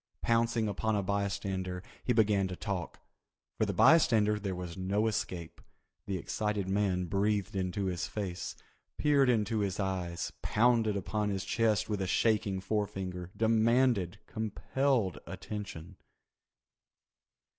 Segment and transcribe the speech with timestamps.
[0.23, 3.01] Pouncing upon a bystander he began to talk.
[3.59, 5.61] For the bystander there was no escape.
[6.07, 8.55] The excited man breathed into his face,
[8.97, 15.97] peered into his eyes, pounded upon his chest with a shaking forefinger, demanded, compelled attention.